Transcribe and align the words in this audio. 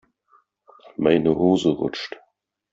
Meine 0.97 1.35
Hose 1.35 1.69
rutscht. 1.77 2.19